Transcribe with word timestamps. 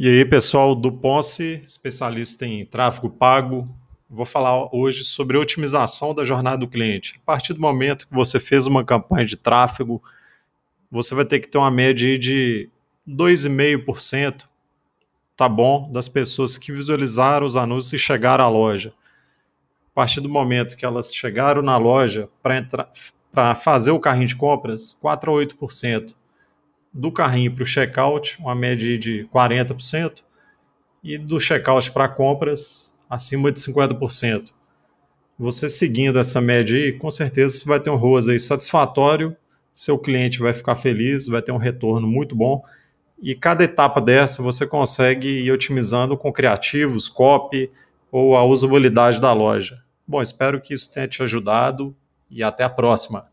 E 0.00 0.08
aí, 0.08 0.24
pessoal 0.24 0.76
do 0.76 0.92
Ponce, 0.92 1.60
especialista 1.66 2.46
em 2.46 2.64
tráfego 2.64 3.10
pago, 3.10 3.68
vou 4.08 4.24
falar 4.24 4.72
hoje 4.72 5.02
sobre 5.02 5.36
otimização 5.36 6.14
da 6.14 6.22
jornada 6.22 6.58
do 6.58 6.68
cliente. 6.68 7.18
A 7.20 7.26
partir 7.26 7.52
do 7.52 7.60
momento 7.60 8.06
que 8.06 8.14
você 8.14 8.38
fez 8.38 8.68
uma 8.68 8.84
campanha 8.84 9.26
de 9.26 9.36
tráfego, 9.36 10.00
você 10.88 11.16
vai 11.16 11.24
ter 11.24 11.40
que 11.40 11.48
ter 11.48 11.58
uma 11.58 11.68
média 11.68 12.16
de 12.16 12.70
2,5%, 13.08 14.46
tá 15.34 15.48
bom, 15.48 15.90
das 15.90 16.08
pessoas 16.08 16.56
que 16.56 16.70
visualizaram 16.70 17.44
os 17.44 17.56
anúncios 17.56 17.94
e 17.94 17.98
chegaram 17.98 18.44
à 18.44 18.48
loja. 18.48 18.94
A 19.90 19.94
partir 19.96 20.20
do 20.20 20.28
momento 20.28 20.76
que 20.76 20.84
elas 20.84 21.12
chegaram 21.12 21.60
na 21.60 21.76
loja 21.76 22.28
para 22.40 23.56
fazer 23.56 23.90
o 23.90 23.98
carrinho 23.98 24.28
de 24.28 24.36
compras, 24.36 24.92
4 24.92 25.28
a 25.28 25.34
8% 25.44 26.14
do 26.92 27.12
carrinho 27.12 27.54
para 27.54 27.62
o 27.62 27.66
checkout, 27.66 28.38
uma 28.40 28.54
média 28.54 28.98
de 28.98 29.28
40%, 29.32 30.22
e 31.02 31.16
do 31.16 31.38
checkout 31.38 31.90
para 31.92 32.08
compras, 32.08 32.96
acima 33.08 33.52
de 33.52 33.60
50%. 33.60 34.50
Você 35.38 35.68
seguindo 35.68 36.18
essa 36.18 36.40
média 36.40 36.76
aí, 36.76 36.92
com 36.92 37.10
certeza 37.10 37.54
você 37.54 37.64
vai 37.64 37.78
ter 37.78 37.90
um 37.90 37.96
ROAS 37.96 38.28
aí 38.28 38.38
satisfatório, 38.38 39.36
seu 39.72 39.96
cliente 39.96 40.40
vai 40.40 40.52
ficar 40.52 40.74
feliz, 40.74 41.28
vai 41.28 41.40
ter 41.40 41.52
um 41.52 41.56
retorno 41.56 42.08
muito 42.08 42.34
bom. 42.34 42.60
E 43.22 43.34
cada 43.34 43.62
etapa 43.62 44.00
dessa 44.00 44.42
você 44.42 44.66
consegue 44.66 45.28
ir 45.28 45.52
otimizando 45.52 46.16
com 46.16 46.32
criativos, 46.32 47.08
copy 47.08 47.70
ou 48.10 48.36
a 48.36 48.44
usabilidade 48.44 49.20
da 49.20 49.32
loja. 49.32 49.80
Bom, 50.06 50.20
espero 50.20 50.60
que 50.60 50.74
isso 50.74 50.90
tenha 50.92 51.06
te 51.06 51.22
ajudado 51.22 51.94
e 52.28 52.42
até 52.42 52.64
a 52.64 52.70
próxima. 52.70 53.24